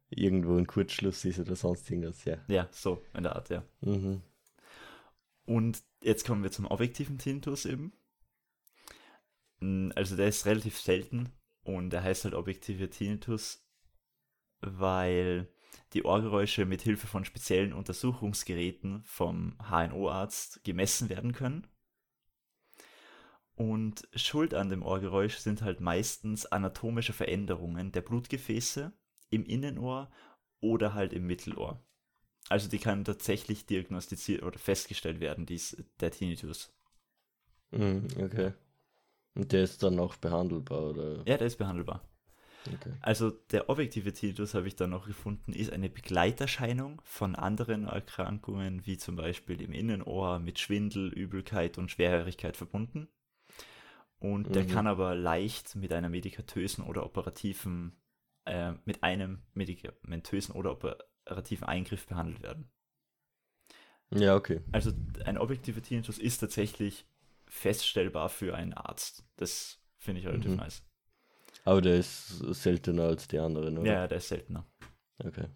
irgendwo 0.09 0.55
ein 0.55 0.67
Kurzschluss 0.67 1.25
ist 1.25 1.39
oder 1.39 1.55
sonst 1.55 1.89
irgendwas, 1.89 2.23
ja. 2.25 2.37
ja, 2.47 2.67
so 2.71 3.03
in 3.13 3.23
der 3.23 3.35
Art, 3.35 3.49
ja. 3.49 3.63
Mhm. 3.81 4.21
Und 5.45 5.83
jetzt 6.01 6.25
kommen 6.25 6.43
wir 6.43 6.51
zum 6.51 6.65
objektiven 6.65 7.17
Tinnitus 7.17 7.65
eben. 7.65 7.93
Also 9.95 10.15
der 10.15 10.27
ist 10.27 10.45
relativ 10.45 10.79
selten 10.79 11.31
und 11.63 11.89
der 11.89 12.03
heißt 12.03 12.25
halt 12.25 12.35
objektiver 12.35 12.89
Tinnitus, 12.89 13.65
weil 14.61 15.47
die 15.93 16.03
Ohrgeräusche 16.03 16.65
mit 16.65 16.81
Hilfe 16.81 17.07
von 17.07 17.25
speziellen 17.25 17.73
Untersuchungsgeräten 17.73 19.03
vom 19.03 19.57
HNO-Arzt 19.69 20.63
gemessen 20.63 21.09
werden 21.09 21.31
können. 21.33 21.67
Und 23.55 24.07
Schuld 24.13 24.53
an 24.53 24.69
dem 24.69 24.83
Ohrgeräusch 24.83 25.37
sind 25.37 25.61
halt 25.61 25.79
meistens 25.79 26.45
anatomische 26.45 27.13
Veränderungen 27.13 27.91
der 27.91 28.01
Blutgefäße 28.01 28.91
im 29.29 29.45
Innenohr 29.45 30.11
oder 30.59 30.93
halt 30.93 31.13
im 31.13 31.25
Mittelohr. 31.25 31.81
Also 32.49 32.69
die 32.69 32.79
kann 32.79 33.05
tatsächlich 33.05 33.65
diagnostiziert 33.65 34.43
oder 34.43 34.59
festgestellt 34.59 35.19
werden, 35.19 35.45
dies, 35.45 35.83
der 35.99 36.11
Tinnitus. 36.11 36.73
Mhm, 37.71 38.07
okay. 38.19 38.53
Und 39.35 39.51
der 39.51 39.63
ist 39.63 39.81
dann 39.83 39.99
auch 39.99 40.15
behandelbar, 40.17 40.89
oder? 40.89 41.23
Ja, 41.25 41.37
der 41.37 41.47
ist 41.47 41.57
behandelbar. 41.57 42.07
Okay. 42.67 42.93
Also 43.01 43.29
der 43.29 43.69
objektive 43.69 44.13
Tinnitus, 44.13 44.53
habe 44.53 44.67
ich 44.67 44.75
dann 44.75 44.89
noch 44.89 45.07
gefunden, 45.07 45.53
ist 45.53 45.71
eine 45.71 45.89
Begleiterscheinung 45.89 47.01
von 47.03 47.35
anderen 47.35 47.85
Erkrankungen, 47.85 48.85
wie 48.85 48.97
zum 48.97 49.15
Beispiel 49.15 49.61
im 49.61 49.71
Innenohr 49.71 50.39
mit 50.39 50.59
Schwindel, 50.59 51.13
Übelkeit 51.13 51.77
und 51.77 51.91
Schwerhörigkeit 51.91 52.57
verbunden. 52.57 53.07
Und 54.19 54.55
der 54.55 54.63
Mhm. 54.63 54.69
kann 54.69 54.87
aber 54.87 55.15
leicht 55.15 55.75
mit 55.75 55.91
einer 55.93 56.09
medikatösen 56.09 56.83
oder 56.83 57.05
operativen, 57.05 57.95
äh, 58.45 58.73
mit 58.85 59.03
einem 59.03 59.43
medikamentösen 59.53 60.55
oder 60.55 60.71
operativen 60.71 61.67
Eingriff 61.67 62.07
behandelt 62.07 62.41
werden. 62.41 62.69
Ja, 64.13 64.35
okay. 64.35 64.61
Also 64.71 64.91
ein 65.25 65.37
objektiver 65.37 65.81
Tinnitus 65.81 66.17
ist 66.19 66.37
tatsächlich 66.39 67.05
feststellbar 67.47 68.29
für 68.29 68.55
einen 68.55 68.73
Arzt. 68.73 69.25
Das 69.35 69.79
finde 69.97 70.21
ich 70.21 70.27
relativ 70.27 70.51
Mhm. 70.51 70.57
nice. 70.57 70.83
Aber 71.63 71.81
der 71.81 71.97
ist 71.97 72.27
seltener 72.53 73.03
als 73.05 73.27
die 73.27 73.39
anderen, 73.39 73.77
oder? 73.79 73.87
Ja, 73.87 73.93
ja, 74.01 74.07
der 74.07 74.19
ist 74.19 74.27
seltener. 74.27 74.65
Okay. 75.17 75.47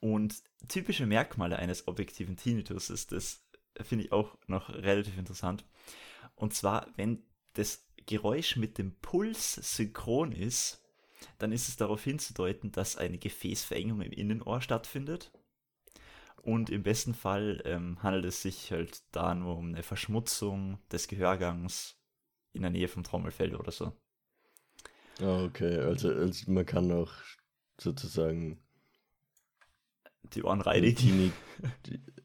Und 0.00 0.42
typische 0.68 1.06
Merkmale 1.06 1.58
eines 1.58 1.88
objektiven 1.88 2.36
Tinnitus 2.36 2.90
ist 2.90 3.12
das, 3.12 3.42
finde 3.80 4.04
ich 4.04 4.12
auch 4.12 4.36
noch 4.46 4.68
relativ 4.68 5.16
interessant. 5.16 5.64
Und 6.44 6.52
zwar, 6.52 6.92
wenn 6.96 7.22
das 7.54 7.88
Geräusch 8.04 8.56
mit 8.56 8.76
dem 8.76 8.94
Puls 9.00 9.54
synchron 9.54 10.30
ist, 10.30 10.84
dann 11.38 11.52
ist 11.52 11.68
es 11.68 11.76
darauf 11.78 12.04
hinzudeuten, 12.04 12.70
dass 12.70 12.98
eine 12.98 13.16
Gefäßverengung 13.16 14.02
im 14.02 14.12
Innenohr 14.12 14.60
stattfindet. 14.60 15.32
Und 16.42 16.68
im 16.68 16.82
besten 16.82 17.14
Fall 17.14 17.62
ähm, 17.64 18.02
handelt 18.02 18.26
es 18.26 18.42
sich 18.42 18.70
halt 18.72 19.04
da 19.10 19.34
nur 19.34 19.56
um 19.56 19.68
eine 19.68 19.82
Verschmutzung 19.82 20.76
des 20.92 21.08
Gehörgangs 21.08 21.98
in 22.52 22.60
der 22.60 22.70
Nähe 22.70 22.88
vom 22.88 23.04
Trommelfell 23.04 23.56
oder 23.56 23.72
so. 23.72 23.94
Ah, 25.20 25.44
okay. 25.44 25.78
Also, 25.78 26.10
also 26.12 26.50
man 26.52 26.66
kann 26.66 26.92
auch 26.92 27.12
sozusagen 27.80 28.60
Die 30.34 30.42
Ohren 30.42 30.60
ein 30.60 30.62
reinigen. 30.62 30.96
Tinni 30.96 31.32
Äh, 31.88 32.23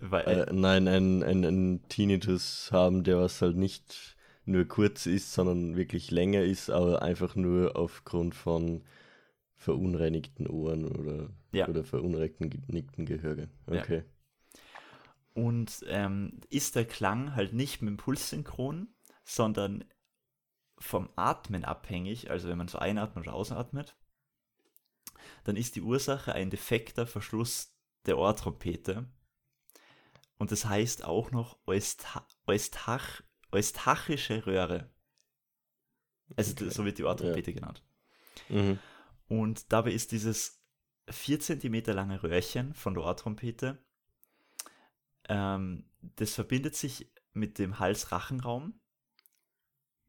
weil, 0.00 0.26
äh, 0.26 0.52
nein, 0.52 0.88
ein, 0.88 1.22
ein, 1.22 1.44
ein 1.44 1.88
Tinnitus 1.88 2.70
haben, 2.72 3.04
der 3.04 3.18
was 3.18 3.42
halt 3.42 3.56
nicht 3.56 4.16
nur 4.44 4.64
kurz 4.64 5.06
ist, 5.06 5.32
sondern 5.32 5.76
wirklich 5.76 6.10
länger 6.10 6.42
ist, 6.42 6.70
aber 6.70 7.02
einfach 7.02 7.34
nur 7.34 7.76
aufgrund 7.76 8.34
von 8.34 8.84
verunreinigten 9.56 10.46
Ohren 10.46 10.84
oder, 10.84 11.30
Ja. 11.52 11.68
oder 11.68 11.82
verunreinigten 11.82 13.06
Gehörge. 13.06 13.48
Ja. 13.68 13.80
Okay. 13.80 14.04
Und 15.34 15.84
ähm, 15.88 16.40
ist 16.48 16.76
der 16.76 16.84
Klang 16.86 17.34
halt 17.34 17.52
nicht 17.52 17.82
mit 17.82 17.90
dem 17.90 17.96
Puls 17.96 18.30
synchron, 18.30 18.88
sondern 19.24 19.84
vom 20.78 21.08
Atmen 21.16 21.64
abhängig, 21.64 22.30
also 22.30 22.48
wenn 22.48 22.58
man 22.58 22.68
so 22.68 22.78
einatmet 22.78 23.26
oder 23.26 23.34
ausatmet, 23.34 23.96
dann 25.44 25.56
ist 25.56 25.76
die 25.76 25.82
Ursache 25.82 26.32
ein 26.32 26.50
defekter 26.50 27.06
Verschluss 27.06 27.74
der 28.06 28.18
Ohrtrompete. 28.18 29.06
Und 30.38 30.52
das 30.52 30.64
heißt 30.66 31.04
auch 31.04 31.30
noch 31.30 31.58
Eusta 31.66 32.26
Eustach 32.46 33.22
eustachische 33.52 34.46
Röhre. 34.46 34.90
Also 36.36 36.52
Okay. 36.52 36.70
so 36.70 36.84
wird 36.84 36.98
die 36.98 37.04
Ohrtrompete 37.04 37.52
genannt. 37.54 37.82
Mhm. 38.48 38.78
Und 39.28 39.72
dabei 39.72 39.92
ist 39.92 40.12
dieses 40.12 40.62
4 41.08 41.40
cm 41.40 41.92
lange 41.92 42.22
Röhrchen 42.22 42.74
von 42.74 42.94
der 42.94 43.04
Ohrtrompete, 43.04 43.78
ähm, 45.28 45.84
das 46.00 46.34
verbindet 46.34 46.76
sich 46.76 47.10
mit 47.32 47.58
dem 47.58 47.78
Hals-Rachenraum 47.78 48.80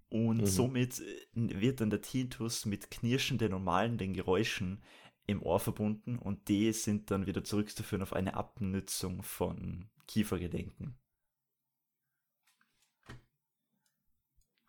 und 0.10 0.42
Mhm. 0.42 0.46
somit 0.46 1.00
äh, 1.00 1.28
wird 1.34 1.82
dann 1.82 1.90
der 1.90 2.02
Tinnitus 2.02 2.66
mit 2.66 2.92
knirschenden 2.92 3.54
und 3.54 3.64
malenden 3.64 4.14
Geräuschen 4.14 4.84
im 5.26 5.42
Ohr 5.44 5.60
verbunden 5.60 6.18
und 6.18 6.48
die 6.48 6.72
sind 6.72 7.12
dann 7.12 7.26
wieder 7.26 7.44
zurückzuführen 7.44 8.02
auf 8.02 8.14
eine 8.14 8.36
Abnützung 8.36 9.24
von 9.24 9.90
Kiefergelenken. 10.08 10.98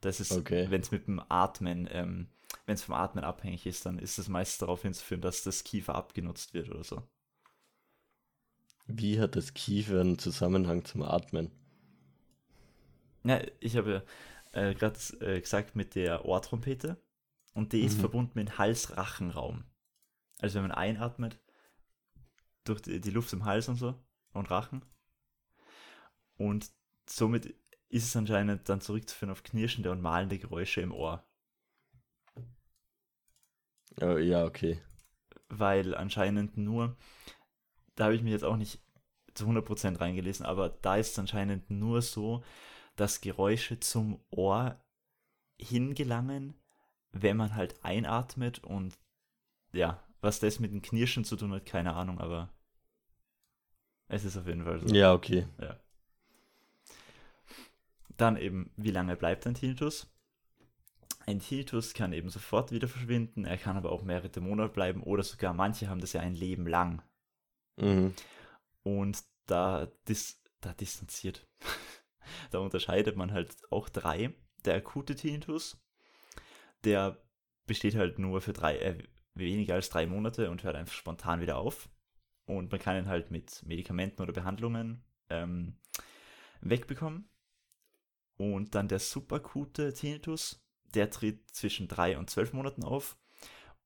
Das 0.00 0.18
ist, 0.20 0.40
Okay. 0.40 0.70
wenn 0.70 0.80
es 0.80 0.90
mit 0.90 1.06
dem 1.06 1.20
Atmen, 1.28 1.88
ähm, 1.92 2.28
wenn 2.66 2.74
es 2.74 2.82
vom 2.84 2.94
Atmen 2.96 3.22
abhängig 3.24 3.64
ist, 3.66 3.86
dann 3.86 3.98
ist 4.00 4.18
es 4.18 4.28
meist 4.28 4.60
darauf 4.62 4.82
hinzuführen, 4.82 5.20
dass 5.20 5.42
das 5.44 5.62
Kiefer 5.64 5.94
abgenutzt 5.94 6.52
wird 6.54 6.68
oder 6.70 6.82
so. 6.84 7.02
Wie 8.88 9.20
hat 9.20 9.36
das 9.36 9.54
Kiefer 9.54 10.00
einen 10.00 10.18
Zusammenhang 10.18 10.84
zum 10.84 11.02
Atmen? 11.02 11.52
Ja, 13.24 13.40
ich 13.60 13.76
habe 13.76 14.04
äh, 14.52 14.74
gerade 14.74 14.98
äh, 15.20 15.40
gesagt 15.40 15.76
mit 15.76 15.94
der 15.94 16.24
Ohrtrompete 16.24 16.96
und 17.54 17.72
die 17.72 17.84
ist 17.84 17.98
Mhm. 17.98 18.00
verbunden 18.00 18.32
mit 18.34 18.48
dem 18.48 18.58
Hals-Rachenraum. 18.58 19.64
Also 20.40 20.56
wenn 20.56 20.62
man 20.68 20.72
einatmet, 20.72 21.38
durch 22.64 22.80
die, 22.82 23.00
die 23.00 23.10
Luft 23.10 23.32
im 23.32 23.44
Hals 23.44 23.68
und 23.68 23.76
so 23.76 23.94
und 24.32 24.48
Rachen. 24.50 24.82
Und 26.38 26.70
somit 27.06 27.54
ist 27.90 28.06
es 28.06 28.16
anscheinend 28.16 28.68
dann 28.70 28.80
zurückzuführen 28.80 29.32
auf 29.32 29.42
knirschende 29.42 29.90
und 29.92 30.00
malende 30.00 30.38
Geräusche 30.38 30.80
im 30.80 30.92
Ohr. 30.92 31.24
Oh, 34.00 34.16
ja, 34.18 34.44
okay. 34.44 34.80
weil 35.48 35.94
anscheinend 35.94 36.56
nur, 36.56 36.96
da 37.96 38.04
habe 38.04 38.14
ich 38.16 38.22
mich 38.22 38.32
jetzt 38.32 38.44
auch 38.44 38.56
nicht 38.56 38.80
zu 39.34 39.46
100% 39.46 40.00
reingelesen, 40.00 40.46
aber 40.46 40.68
da 40.70 40.96
ist 40.96 41.12
es 41.12 41.18
anscheinend 41.18 41.70
nur 41.70 42.02
so, 42.02 42.44
dass 42.96 43.20
Geräusche 43.20 43.80
zum 43.80 44.20
Ohr 44.30 44.80
hingelangen, 45.58 46.54
wenn 47.12 47.36
man 47.36 47.54
halt 47.56 47.84
einatmet 47.84 48.60
und 48.64 48.98
ja, 49.72 50.02
was 50.20 50.40
das 50.40 50.60
mit 50.60 50.72
dem 50.72 50.82
Knirschen 50.82 51.24
zu 51.24 51.36
tun 51.36 51.52
hat, 51.52 51.66
keine 51.66 51.94
Ahnung, 51.94 52.20
aber 52.20 52.50
es 54.08 54.24
ist 54.24 54.36
auf 54.36 54.46
jeden 54.46 54.64
Fall 54.64 54.80
so. 54.80 54.94
Ja, 54.94 55.12
okay. 55.14 55.46
Ja. 55.60 55.78
Dann 58.18 58.36
eben, 58.36 58.70
wie 58.76 58.90
lange 58.90 59.16
bleibt 59.16 59.46
ein 59.46 59.54
Tinnitus? 59.54 60.12
Ein 61.24 61.40
Tinnitus 61.40 61.94
kann 61.94 62.12
eben 62.12 62.28
sofort 62.28 62.72
wieder 62.72 62.88
verschwinden, 62.88 63.44
er 63.44 63.56
kann 63.56 63.76
aber 63.76 63.92
auch 63.92 64.02
mehrere 64.02 64.40
Monate 64.40 64.72
bleiben 64.72 65.02
oder 65.02 65.22
sogar 65.22 65.54
manche 65.54 65.88
haben 65.88 66.00
das 66.00 66.12
ja 66.12 66.20
ein 66.20 66.34
Leben 66.34 66.66
lang. 66.66 67.02
Mhm. 67.76 68.14
Und 68.82 69.22
da, 69.46 69.86
dis, 70.08 70.42
da 70.60 70.72
distanziert, 70.74 71.46
da 72.50 72.58
unterscheidet 72.58 73.16
man 73.16 73.32
halt 73.32 73.56
auch 73.70 73.88
drei. 73.88 74.34
Der 74.64 74.74
akute 74.74 75.14
Tinnitus, 75.14 75.80
der 76.82 77.22
besteht 77.66 77.94
halt 77.94 78.18
nur 78.18 78.40
für 78.40 78.52
drei, 78.52 78.78
äh, 78.78 78.98
weniger 79.34 79.74
als 79.74 79.90
drei 79.90 80.06
Monate 80.06 80.50
und 80.50 80.64
hört 80.64 80.74
einfach 80.74 80.94
spontan 80.94 81.40
wieder 81.40 81.58
auf. 81.58 81.88
Und 82.46 82.72
man 82.72 82.80
kann 82.80 82.96
ihn 82.96 83.08
halt 83.08 83.30
mit 83.30 83.62
Medikamenten 83.64 84.22
oder 84.22 84.32
Behandlungen 84.32 85.04
ähm, 85.28 85.76
wegbekommen. 86.60 87.28
Und 88.38 88.74
dann 88.74 88.88
der 88.88 89.00
subakute 89.00 89.92
Tinnitus, 89.92 90.64
der 90.94 91.10
tritt 91.10 91.50
zwischen 91.50 91.88
drei 91.88 92.16
und 92.16 92.30
zwölf 92.30 92.54
Monaten 92.54 92.84
auf 92.84 93.18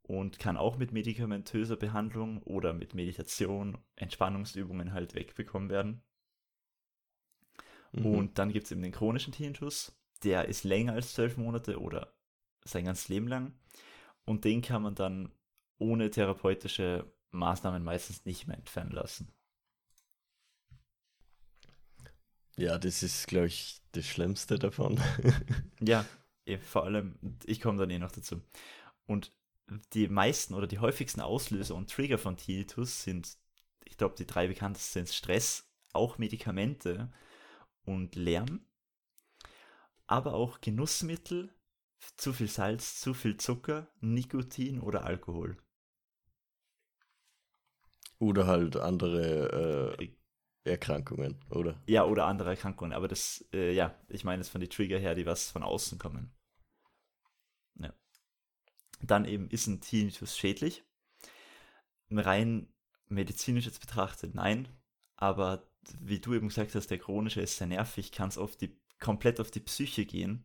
und 0.03 0.39
kann 0.39 0.57
auch 0.57 0.77
mit 0.77 0.93
medikamentöser 0.93 1.77
Behandlung 1.77 2.43
oder 2.43 2.73
mit 2.75 2.95
Meditation, 2.95 3.79
Entspannungsübungen 3.97 4.93
halt 4.93 5.15
wegbekommen 5.15 5.71
werden. 5.71 6.03
Mhm. 7.93 8.07
Und 8.07 8.39
dann 8.39 8.53
gibt 8.53 8.67
es 8.67 8.73
eben 8.73 8.83
den 8.83 8.93
chronischen 8.93 9.33
Tinnitus, 9.33 9.99
der 10.23 10.49
ist 10.49 10.65
länger 10.65 10.93
als 10.93 11.15
zwölf 11.15 11.37
Monate 11.37 11.81
oder 11.81 12.15
sein 12.65 12.85
ganzes 12.85 13.09
Leben 13.09 13.29
lang. 13.29 13.55
Und 14.25 14.45
den 14.45 14.63
kann 14.63 14.83
man 14.83 14.95
dann 14.95 15.33
ohne 15.79 16.11
therapeutische 16.11 17.13
Maßnahmen 17.31 17.83
meistens 17.83 18.25
nicht 18.25 18.47
mehr 18.47 18.59
entfernen 18.59 18.93
lassen. 18.93 19.33
Ja, 22.63 22.79
das 22.79 23.03
ist, 23.03 23.27
glaube 23.27 23.49
ich, 23.49 23.83
das 23.91 24.07
Schlimmste 24.07 24.57
davon. 24.57 25.01
Ja, 25.81 26.05
eh, 26.45 26.59
vor 26.59 26.85
allem, 26.85 27.19
ich 27.45 27.61
komme 27.61 27.77
dann 27.77 27.91
eh 27.91 27.99
noch 27.99 28.13
dazu. 28.13 28.41
Und 29.05 29.33
die 29.95 30.07
meisten 30.07 30.55
oder 30.55 30.69
die 30.69 30.79
häufigsten 30.79 31.21
Auslöser 31.21 31.75
und 31.75 31.91
Trigger 31.91 32.19
von 32.19 32.37
Tinnitus 32.37 33.03
sind, 33.03 33.37
ich 33.85 33.97
glaube, 33.97 34.15
die 34.17 34.29
drei 34.29 34.47
bekanntesten 34.47 35.07
sind 35.07 35.09
Stress, 35.09 35.69
auch 35.93 36.19
Medikamente 36.19 37.11
und 37.85 38.15
Lärm, 38.15 38.65
aber 40.07 40.35
auch 40.35 40.61
Genussmittel, 40.61 41.53
zu 42.17 42.33
viel 42.33 42.49
Salz, 42.49 43.01
zu 43.01 43.13
viel 43.13 43.39
Zucker, 43.39 43.89
Nikotin 44.01 44.79
oder 44.79 45.05
Alkohol. 45.05 45.57
Oder 48.21 48.47
halt 48.47 48.77
andere 48.77 49.97
äh, 49.99 50.13
Erkrankungen, 50.65 51.41
oder? 51.51 51.81
Ja, 51.87 52.05
oder 52.05 52.27
andere 52.27 52.51
Erkrankungen. 52.51 52.93
Aber 52.93 53.09
das, 53.09 53.45
äh, 53.53 53.73
ja, 53.73 53.95
ich 54.09 54.25
meine 54.25 54.41
es 54.41 54.49
von 54.49 54.61
den 54.61 54.71
Trigger 54.71 54.99
her, 54.99 55.15
die 55.15 55.27
was 55.27 55.51
von 55.51 55.63
außen 55.63 55.99
kommen. 55.99 56.33
Ja. 57.79 57.93
Dann 59.01 59.25
eben, 59.25 59.51
ist 59.51 59.67
ein 59.67 59.81
Tinnitus 59.81 60.39
schädlich? 60.39 60.85
Rein 62.11 62.69
medizinisch 63.09 63.67
jetzt 63.67 63.81
betrachtet, 63.81 64.35
nein. 64.35 64.69
Aber 65.17 65.67
wie 65.99 66.21
du 66.21 66.35
eben 66.35 66.49
gesagt 66.49 66.75
hast, 66.75 66.89
der 66.89 66.99
chronische 66.99 67.41
ist 67.41 67.57
sehr 67.57 67.67
nervig, 67.67 68.13
kann 68.13 68.29
es 68.29 68.39
auf 68.39 68.57
die, 68.57 68.77
komplett 69.01 69.41
auf 69.41 69.51
die 69.51 69.61
Psyche 69.61 70.07
gehen. 70.07 70.45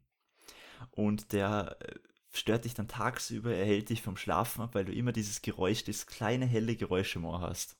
Und 0.91 1.31
der 1.31 1.77
äh, 1.79 1.95
stört 2.31 2.65
dich 2.65 2.73
dann 2.73 2.87
tagsüber, 2.87 3.53
er 3.53 3.65
hält 3.65 3.89
dich 3.89 4.01
vom 4.01 4.17
Schlafen 4.17 4.61
ab, 4.61 4.73
weil 4.73 4.85
du 4.85 4.93
immer 4.93 5.11
dieses 5.11 5.41
Geräusch, 5.41 5.83
dieses 5.83 6.07
kleine 6.07 6.45
helle 6.45 6.75
Geräusch 6.75 7.15
im 7.15 7.25
Ohr 7.25 7.41
hast. 7.41 7.77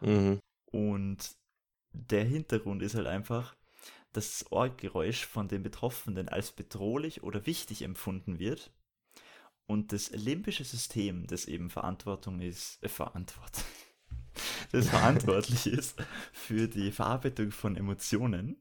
Mhm. 0.00 0.40
Und 0.72 1.36
der 1.92 2.24
Hintergrund 2.24 2.82
ist 2.82 2.94
halt 2.94 3.06
einfach, 3.06 3.54
dass 4.12 4.38
das 4.38 4.52
Ohrgeräusch 4.52 5.24
von 5.26 5.48
den 5.48 5.62
Betroffenen 5.62 6.28
als 6.28 6.52
bedrohlich 6.52 7.22
oder 7.22 7.46
wichtig 7.46 7.82
empfunden 7.82 8.38
wird. 8.38 8.72
Und 9.66 9.92
das 9.92 10.10
limbische 10.10 10.64
System, 10.64 11.26
das 11.26 11.46
eben 11.46 11.70
Verantwortung 11.70 12.40
ist, 12.40 12.82
äh, 12.82 12.88
Verantwortung, 12.88 13.64
das 14.72 14.88
verantwortlich 14.88 15.66
ist 15.72 16.02
für 16.32 16.68
die 16.68 16.90
Verarbeitung 16.90 17.52
von 17.52 17.76
Emotionen, 17.76 18.60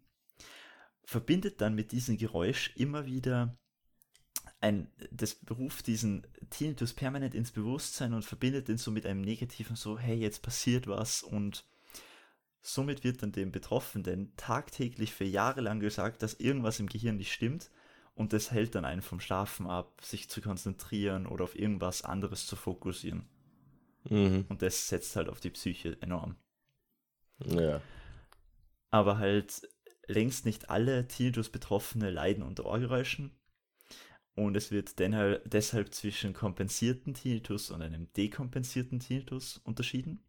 verbindet 1.03 1.59
dann 1.59 1.75
mit 1.75 1.91
diesem 1.91 2.17
Geräusch 2.17 2.71
immer 2.75 3.05
wieder 3.05 3.57
ein, 4.61 4.91
das 5.09 5.35
beruft 5.35 5.87
diesen 5.87 6.25
Tinnitus 6.51 6.93
permanent 6.93 7.33
ins 7.33 7.51
Bewusstsein 7.51 8.13
und 8.13 8.23
verbindet 8.23 8.67
den 8.67 8.77
so 8.77 8.91
mit 8.91 9.05
einem 9.07 9.21
negativen, 9.21 9.75
so, 9.75 9.97
hey, 9.97 10.15
jetzt 10.15 10.43
passiert 10.43 10.85
was 10.85 11.23
und 11.23 11.65
somit 12.61 13.03
wird 13.03 13.23
dann 13.23 13.31
dem 13.31 13.51
Betroffenen 13.51 14.33
tagtäglich 14.37 15.13
für 15.13 15.25
Jahre 15.25 15.61
lang 15.61 15.79
gesagt, 15.79 16.21
dass 16.23 16.35
irgendwas 16.35 16.79
im 16.79 16.87
Gehirn 16.87 17.17
nicht 17.17 17.33
stimmt 17.33 17.71
und 18.15 18.33
das 18.33 18.51
hält 18.51 18.75
dann 18.75 18.85
einen 18.85 19.01
vom 19.01 19.19
Schlafen 19.19 19.67
ab, 19.67 20.01
sich 20.03 20.29
zu 20.29 20.41
konzentrieren 20.41 21.25
oder 21.25 21.43
auf 21.43 21.57
irgendwas 21.57 22.03
anderes 22.03 22.45
zu 22.45 22.55
fokussieren. 22.55 23.27
Mhm. 24.09 24.45
Und 24.49 24.61
das 24.61 24.87
setzt 24.87 25.15
halt 25.15 25.29
auf 25.29 25.39
die 25.39 25.49
Psyche 25.49 25.97
enorm. 26.01 26.35
Ja. 27.45 27.81
Aber 28.89 29.17
halt 29.17 29.67
längst 30.07 30.45
nicht 30.45 30.69
alle 30.69 31.07
Tinnitus-Betroffene 31.07 32.09
leiden 32.11 32.43
unter 32.43 32.65
Ohrgeräuschen. 32.65 33.31
Und 34.35 34.55
es 34.55 34.71
wird 34.71 34.99
denhal- 34.99 35.41
deshalb 35.45 35.93
zwischen 35.93 36.33
kompensierten 36.33 37.13
Tinnitus 37.13 37.69
und 37.69 37.81
einem 37.81 38.11
dekompensierten 38.13 38.99
Tinnitus 38.99 39.57
unterschieden. 39.57 40.23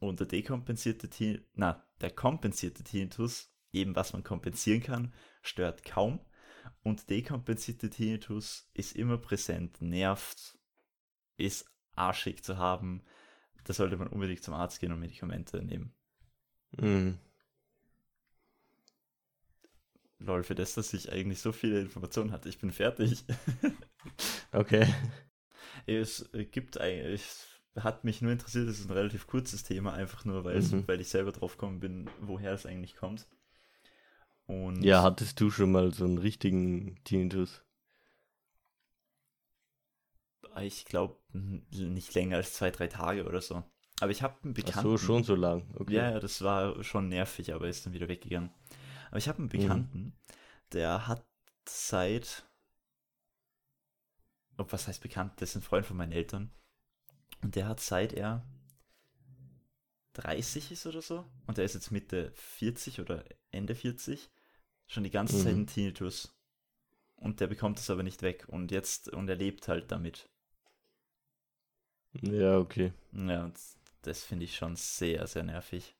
Und 0.00 0.18
der 0.18 0.26
dekompensierte 0.26 1.08
Tinnitus, 1.08 1.46
na, 1.54 1.84
der 2.00 2.10
kompensierte 2.10 2.82
Tinnitus, 2.82 3.54
eben 3.72 3.94
was 3.94 4.12
man 4.12 4.24
kompensieren 4.24 4.82
kann, 4.82 5.14
stört 5.42 5.84
kaum. 5.84 6.20
Und 6.82 7.08
dekompensierte 7.10 7.90
Tinnitus 7.90 8.68
ist 8.74 8.96
immer 8.96 9.18
präsent, 9.18 9.80
nervt, 9.80 10.58
ist 11.36 11.70
arschig 11.94 12.42
zu 12.42 12.56
haben. 12.56 13.02
Da 13.64 13.72
sollte 13.72 13.96
man 13.96 14.08
unbedingt 14.08 14.42
zum 14.42 14.54
Arzt 14.54 14.80
gehen 14.80 14.92
und 14.92 15.00
Medikamente 15.00 15.62
nehmen. 15.62 15.94
Mhm. 16.72 17.18
Lol, 20.18 20.42
für 20.42 20.54
das, 20.54 20.74
dass 20.74 20.92
ich 20.92 21.12
eigentlich 21.12 21.40
so 21.40 21.52
viele 21.52 21.80
Informationen 21.80 22.32
hatte. 22.32 22.48
Ich 22.48 22.58
bin 22.58 22.72
fertig. 22.72 23.24
Okay. 24.52 24.92
es 25.86 26.28
gibt 26.50 26.80
eigentlich, 26.80 27.22
hat 27.76 28.04
mich 28.04 28.22
nur 28.22 28.32
interessiert, 28.32 28.68
es 28.68 28.80
ist 28.80 28.88
ein 28.90 28.92
relativ 28.96 29.26
kurzes 29.26 29.62
Thema, 29.64 29.92
einfach 29.94 30.24
nur, 30.24 30.44
weil, 30.44 30.60
Mhm. 30.60 30.84
weil 30.86 31.00
ich 31.00 31.08
selber 31.08 31.32
drauf 31.32 31.52
gekommen 31.56 31.80
bin, 31.80 32.08
woher 32.20 32.52
es 32.52 32.66
eigentlich 32.66 32.96
kommt. 32.96 33.26
Und 34.46 34.84
Ja, 34.84 35.02
hattest 35.02 35.40
du 35.40 35.50
schon 35.50 35.70
mal 35.72 35.92
so 35.94 36.04
einen 36.04 36.18
richtigen 36.18 36.96
Tinnitus? 37.04 37.62
ich 40.62 40.84
glaube 40.84 41.16
nicht 41.32 42.14
länger 42.14 42.36
als 42.36 42.54
zwei, 42.54 42.70
drei 42.70 42.86
Tage 42.88 43.24
oder 43.26 43.40
so. 43.40 43.62
Aber 44.00 44.10
ich 44.10 44.22
habe 44.22 44.36
einen 44.42 44.54
Ach 44.54 44.54
Bekannten. 44.54 44.82
so, 44.82 44.98
schon 44.98 45.24
so 45.24 45.34
lang. 45.34 45.64
Okay. 45.78 45.94
Ja, 45.94 46.10
ja, 46.12 46.20
das 46.20 46.42
war 46.42 46.82
schon 46.82 47.08
nervig, 47.08 47.52
aber 47.54 47.68
ist 47.68 47.84
dann 47.86 47.92
wieder 47.92 48.08
weggegangen. 48.08 48.50
Aber 49.08 49.18
ich 49.18 49.28
habe 49.28 49.38
einen 49.38 49.48
Mhm. 49.52 49.52
Bekannten, 49.60 50.12
der 50.72 51.06
hat 51.06 51.24
seit, 51.68 52.44
oh, 54.58 54.64
was 54.68 54.86
heißt 54.88 55.02
bekannt, 55.02 55.32
das 55.40 55.50
ist 55.50 55.56
ein 55.56 55.62
Freund 55.62 55.86
von 55.86 55.96
meinen 55.96 56.12
Eltern. 56.12 56.50
Und 57.42 57.56
der 57.56 57.66
hat 57.68 57.80
seit 57.80 58.12
er 58.12 58.44
30 60.14 60.72
ist 60.72 60.86
oder 60.86 61.02
so, 61.02 61.24
und 61.46 61.58
der 61.58 61.64
ist 61.64 61.74
jetzt 61.74 61.90
Mitte 61.90 62.32
40 62.34 63.00
oder 63.00 63.24
Ende 63.50 63.74
40, 63.74 64.30
schon 64.86 65.04
die 65.04 65.10
ganze 65.10 65.36
Zeit 65.36 65.52
Mhm. 65.52 65.58
einen 65.58 65.66
Tinnitus. 65.66 66.34
Und 67.16 67.40
der 67.40 67.46
bekommt 67.48 67.78
es 67.78 67.90
aber 67.90 68.02
nicht 68.02 68.22
weg. 68.22 68.46
Und 68.48 68.70
jetzt, 68.70 69.08
und 69.10 69.28
er 69.28 69.36
lebt 69.36 69.68
halt 69.68 69.92
damit. 69.92 70.28
Ja, 72.22 72.58
okay. 72.58 72.92
Ja, 73.12 73.44
und 73.44 73.58
das 74.02 74.22
finde 74.24 74.44
ich 74.44 74.56
schon 74.56 74.76
sehr, 74.76 75.26
sehr 75.26 75.42
nervig. 75.42 75.94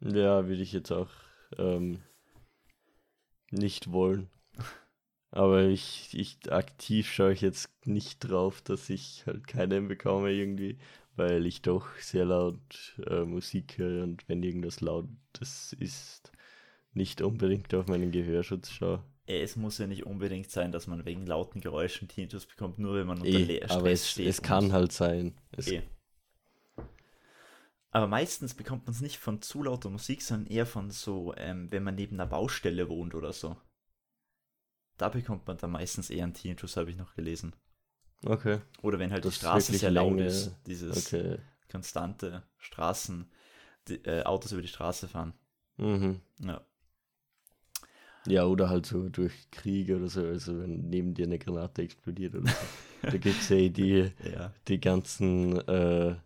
Ja, 0.00 0.46
würde 0.46 0.62
ich 0.62 0.72
jetzt 0.72 0.90
auch 0.92 1.10
ähm, 1.56 2.02
nicht 3.50 3.92
wollen. 3.92 4.30
Aber 5.30 5.64
ich, 5.64 6.08
ich 6.12 6.50
aktiv 6.50 7.10
schaue 7.12 7.32
ich 7.32 7.42
jetzt 7.42 7.70
nicht 7.86 8.20
drauf, 8.20 8.62
dass 8.62 8.88
ich 8.88 9.24
halt 9.26 9.46
keinen 9.46 9.88
bekomme 9.88 10.32
irgendwie, 10.32 10.78
weil 11.16 11.44
ich 11.46 11.60
doch 11.60 11.86
sehr 11.98 12.24
laut 12.24 12.96
äh, 13.06 13.24
Musik 13.24 13.76
höre 13.76 14.04
und 14.04 14.26
wenn 14.28 14.42
irgendwas 14.42 14.80
lautes 14.80 15.74
ist, 15.78 16.32
nicht 16.94 17.20
unbedingt 17.20 17.74
auf 17.74 17.86
meinen 17.88 18.10
Gehörschutz 18.10 18.70
schaue. 18.70 19.02
Es 19.26 19.56
muss 19.56 19.76
ja 19.76 19.86
nicht 19.86 20.06
unbedingt 20.06 20.50
sein, 20.50 20.72
dass 20.72 20.86
man 20.86 21.04
wegen 21.04 21.26
lauten 21.26 21.60
Geräuschen 21.60 22.08
Tinnitus 22.08 22.46
bekommt, 22.46 22.78
nur 22.78 22.94
wenn 22.94 23.06
man 23.06 23.20
unter 23.20 23.38
Stress 23.38 23.70
aber 23.70 23.90
es, 23.90 24.10
steht. 24.10 24.26
es 24.26 24.40
kann 24.40 24.72
halt 24.72 24.92
sein. 24.92 25.34
Eh. 25.58 25.82
Aber 27.90 28.06
meistens 28.06 28.54
bekommt 28.54 28.86
man 28.86 28.94
es 28.94 29.02
nicht 29.02 29.18
von 29.18 29.42
zu 29.42 29.62
lauter 29.62 29.90
Musik, 29.90 30.22
sondern 30.22 30.50
eher 30.50 30.64
von 30.64 30.90
so, 30.90 31.34
ähm, 31.36 31.70
wenn 31.70 31.82
man 31.82 31.94
neben 31.94 32.16
einer 32.16 32.26
Baustelle 32.26 32.88
wohnt 32.88 33.14
oder 33.14 33.34
so. 33.34 33.56
Da 34.98 35.08
bekommt 35.08 35.46
man 35.46 35.56
dann 35.56 35.70
meistens 35.70 36.10
eher 36.10 36.24
einen 36.24 36.34
Tinnitus, 36.34 36.76
habe 36.76 36.90
ich 36.90 36.96
noch 36.96 37.14
gelesen. 37.14 37.54
Okay, 38.24 38.58
Oder 38.82 38.98
wenn 38.98 39.12
halt 39.12 39.24
Das 39.24 39.34
die 39.34 39.38
Straße 39.38 39.72
sehr 39.76 39.90
laut 39.92 40.10
lange- 40.10 40.26
ist. 40.26 40.52
Dieses 40.66 41.06
okay. 41.06 41.38
konstante 41.70 42.42
Straßen, 42.58 43.30
die, 43.86 44.04
äh, 44.04 44.24
Autos 44.24 44.50
über 44.52 44.60
die 44.62 44.68
Straße 44.68 45.06
fahren. 45.08 45.34
Mhm. 45.76 46.20
Ja. 46.40 46.60
Ja, 48.26 48.44
oder 48.44 48.68
halt 48.68 48.84
so 48.86 49.08
durch 49.08 49.50
Kriege 49.52 49.96
oder 49.96 50.08
so, 50.08 50.22
also 50.22 50.60
wenn 50.60 50.88
neben 50.90 51.14
dir 51.14 51.26
eine 51.26 51.38
Granate 51.38 51.82
explodiert 51.82 52.34
oder 52.34 52.48
so. 52.50 52.56
da 53.02 53.16
gibt 53.16 53.40
es 53.40 53.48
ja 53.48 53.68
die, 53.68 54.12
Ja. 54.34 54.52
die 54.66 54.80
ganzen, 54.80 55.56
äh, 55.68 56.16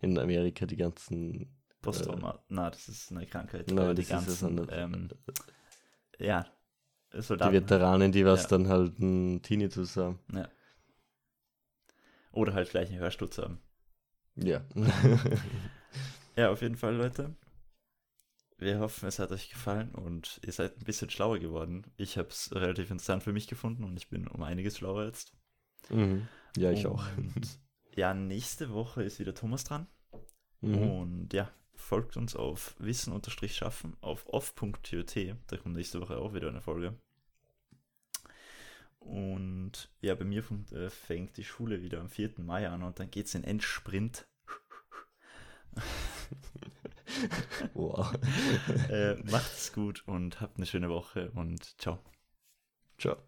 in 0.00 0.18
Amerika 0.18 0.66
die 0.66 0.76
ganzen, 0.76 1.54
Posttrauma. 1.80 2.42
Na, 2.48 2.68
das 2.70 2.88
ist 2.88 3.12
eine 3.12 3.24
Krankheit. 3.26 3.68
Nein, 3.68 3.78
aber 3.78 3.94
die 3.94 4.04
ganzen, 4.04 4.66
ähm, 4.70 5.08
ja, 6.18 6.44
die 7.12 7.22
Soldaten. 7.22 7.52
Veteranen, 7.52 8.12
die 8.12 8.24
was 8.24 8.42
Ja. 8.44 8.48
dann 8.48 8.68
halt 8.68 8.98
einen 9.00 9.42
Tinnitus 9.42 9.96
haben. 9.96 10.18
Ja. 10.32 10.48
Oder 12.32 12.54
halt 12.54 12.70
gleich 12.70 12.88
einen 12.90 12.98
Hörsturz 13.00 13.38
haben. 13.38 13.58
Ja. 14.36 14.62
Ja, 16.36 16.50
auf 16.50 16.62
jeden 16.62 16.76
Fall, 16.76 16.94
Leute. 16.94 17.34
Wir 18.58 18.78
hoffen, 18.78 19.08
es 19.08 19.18
hat 19.18 19.32
euch 19.32 19.50
gefallen 19.50 19.90
und 19.92 20.40
ihr 20.46 20.52
seid 20.52 20.76
ein 20.78 20.84
bisschen 20.84 21.10
schlauer 21.10 21.40
geworden. 21.40 21.84
Ich 21.96 22.16
habe 22.16 22.28
es 22.28 22.54
relativ 22.54 22.92
interessant 22.92 23.24
für 23.24 23.32
mich 23.32 23.48
gefunden 23.48 23.82
und 23.82 23.96
ich 23.96 24.08
bin 24.08 24.28
um 24.28 24.44
einiges 24.44 24.78
schlauer 24.78 25.06
jetzt. 25.06 25.32
mhm. 25.90 26.28
Ja, 26.56 26.70
ich 26.70 26.86
auch. 26.86 27.04
Und 27.16 27.58
ja, 27.96 28.14
nächste 28.14 28.72
Woche 28.72 29.02
ist 29.02 29.18
wieder 29.18 29.34
Thomas 29.34 29.64
dran. 29.64 29.88
Mhm. 30.60 30.78
Und 30.90 31.32
ja, 31.32 31.50
folgt 31.78 32.16
uns 32.16 32.36
auf 32.36 32.74
wissen-schaffen 32.78 33.96
auf 34.00 34.26
off.tot. 34.26 35.16
Da 35.46 35.56
kommt 35.56 35.76
nächste 35.76 36.00
Woche 36.00 36.18
auch 36.18 36.34
wieder 36.34 36.48
eine 36.48 36.60
Folge. 36.60 36.94
Und 38.98 39.90
ja, 40.00 40.14
bei 40.14 40.24
mir 40.24 40.42
fängt, 40.42 40.72
äh, 40.72 40.90
fängt 40.90 41.36
die 41.36 41.44
Schule 41.44 41.82
wieder 41.82 42.00
am 42.00 42.10
4. 42.10 42.32
Mai 42.38 42.68
an 42.68 42.82
und 42.82 42.98
dann 42.98 43.10
geht 43.10 43.26
es 43.26 43.34
in 43.34 43.44
Endsprint. 43.44 44.26
Wow. 47.74 48.12
äh, 48.90 49.14
macht's 49.30 49.72
gut 49.72 50.06
und 50.06 50.40
habt 50.40 50.56
eine 50.56 50.66
schöne 50.66 50.88
Woche 50.88 51.30
und 51.32 51.80
ciao. 51.80 51.98
Ciao. 52.98 53.27